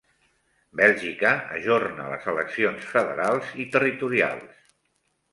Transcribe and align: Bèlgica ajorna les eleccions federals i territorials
Bèlgica 0.79 1.33
ajorna 1.57 2.07
les 2.13 2.25
eleccions 2.31 2.87
federals 2.93 3.51
i 3.65 3.67
territorials 3.77 4.65